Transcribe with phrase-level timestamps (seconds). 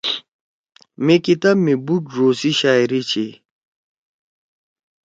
[1.03, 3.27] مے کتاب می بُوڑ ڙو سی شاعری چھی۔